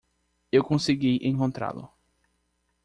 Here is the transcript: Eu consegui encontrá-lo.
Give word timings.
Eu 0.51 0.63
consegui 0.63 1.19
encontrá-lo. 1.23 1.87